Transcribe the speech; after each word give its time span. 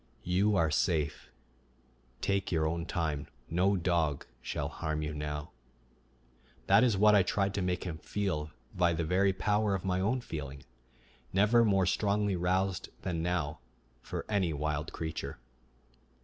"You 0.23 0.55
are 0.55 0.71
safe. 0.71 1.29
Take 2.21 2.51
your 2.51 2.65
own 2.65 2.87
time. 2.87 3.27
No 3.51 3.75
dog 3.75 4.25
shall 4.41 4.67
harm 4.67 5.03
you 5.03 5.13
now." 5.13 5.51
That 6.65 6.83
is 6.83 6.97
what 6.97 7.13
I 7.13 7.21
tried 7.21 7.53
to 7.53 7.61
make 7.61 7.83
him 7.83 7.99
feel 7.99 8.49
by 8.75 8.93
the 8.93 9.03
very 9.05 9.31
power 9.31 9.75
of 9.75 9.85
my 9.85 9.99
own 9.99 10.19
feeling, 10.19 10.63
never 11.33 11.63
more 11.63 11.85
strongly 11.85 12.35
roused 12.35 12.89
than 13.03 13.21
now 13.21 13.59
for 14.01 14.25
any 14.27 14.53
wild 14.53 14.91
creature. 14.91 15.37